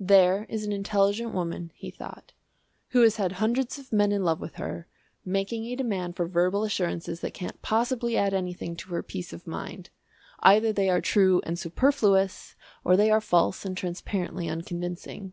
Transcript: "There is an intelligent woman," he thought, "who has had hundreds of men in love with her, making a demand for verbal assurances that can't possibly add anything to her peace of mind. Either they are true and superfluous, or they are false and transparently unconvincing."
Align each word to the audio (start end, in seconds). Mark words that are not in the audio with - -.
"There 0.00 0.44
is 0.50 0.66
an 0.66 0.72
intelligent 0.72 1.32
woman," 1.32 1.72
he 1.74 1.90
thought, 1.90 2.34
"who 2.88 3.00
has 3.00 3.16
had 3.16 3.32
hundreds 3.32 3.78
of 3.78 3.90
men 3.90 4.12
in 4.12 4.22
love 4.22 4.38
with 4.38 4.56
her, 4.56 4.86
making 5.24 5.64
a 5.64 5.74
demand 5.76 6.14
for 6.14 6.26
verbal 6.28 6.62
assurances 6.64 7.20
that 7.20 7.32
can't 7.32 7.62
possibly 7.62 8.18
add 8.18 8.34
anything 8.34 8.76
to 8.76 8.90
her 8.90 9.02
peace 9.02 9.32
of 9.32 9.46
mind. 9.46 9.88
Either 10.40 10.74
they 10.74 10.90
are 10.90 11.00
true 11.00 11.40
and 11.46 11.58
superfluous, 11.58 12.54
or 12.84 12.98
they 12.98 13.10
are 13.10 13.22
false 13.22 13.64
and 13.64 13.74
transparently 13.74 14.46
unconvincing." 14.46 15.32